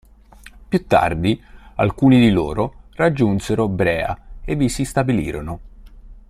Più 0.67 0.87
tardi, 0.87 1.39
alcuni 1.75 2.19
di 2.19 2.31
loro 2.31 2.85
raggiunsero 2.95 3.67
Brea 3.67 4.19
e 4.43 4.55
vi 4.55 4.67
si 4.67 4.83
stabilirono. 4.83 5.59